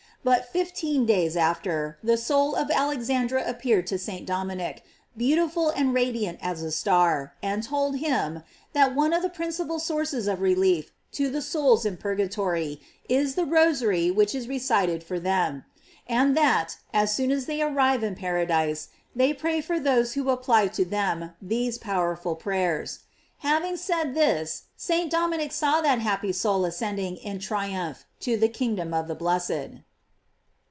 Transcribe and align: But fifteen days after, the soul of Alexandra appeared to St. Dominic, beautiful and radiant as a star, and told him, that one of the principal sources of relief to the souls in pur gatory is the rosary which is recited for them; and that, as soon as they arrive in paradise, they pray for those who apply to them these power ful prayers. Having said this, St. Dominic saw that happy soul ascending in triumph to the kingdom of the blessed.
But 0.23 0.49
fifteen 0.51 1.07
days 1.07 1.35
after, 1.35 1.97
the 2.03 2.15
soul 2.15 2.53
of 2.53 2.69
Alexandra 2.69 3.43
appeared 3.47 3.87
to 3.87 3.97
St. 3.97 4.23
Dominic, 4.23 4.83
beautiful 5.17 5.71
and 5.71 5.95
radiant 5.95 6.37
as 6.43 6.61
a 6.61 6.69
star, 6.71 7.33
and 7.41 7.63
told 7.63 7.97
him, 7.97 8.43
that 8.73 8.93
one 8.93 9.13
of 9.13 9.23
the 9.23 9.31
principal 9.31 9.79
sources 9.79 10.27
of 10.27 10.39
relief 10.41 10.91
to 11.13 11.31
the 11.31 11.41
souls 11.41 11.85
in 11.87 11.97
pur 11.97 12.15
gatory 12.15 12.79
is 13.09 13.33
the 13.33 13.47
rosary 13.47 14.11
which 14.11 14.35
is 14.35 14.47
recited 14.47 15.03
for 15.03 15.19
them; 15.19 15.65
and 16.07 16.37
that, 16.37 16.77
as 16.93 17.15
soon 17.15 17.31
as 17.31 17.47
they 17.47 17.59
arrive 17.59 18.03
in 18.03 18.13
paradise, 18.13 18.89
they 19.15 19.33
pray 19.33 19.59
for 19.59 19.79
those 19.79 20.13
who 20.13 20.29
apply 20.29 20.67
to 20.67 20.85
them 20.85 21.33
these 21.41 21.79
power 21.79 22.15
ful 22.15 22.35
prayers. 22.35 22.99
Having 23.39 23.77
said 23.77 24.13
this, 24.13 24.65
St. 24.77 25.09
Dominic 25.09 25.51
saw 25.51 25.81
that 25.81 25.97
happy 25.97 26.31
soul 26.31 26.63
ascending 26.65 27.17
in 27.17 27.39
triumph 27.39 28.05
to 28.19 28.37
the 28.37 28.49
kingdom 28.49 28.93
of 28.93 29.07
the 29.07 29.15
blessed. 29.15 29.81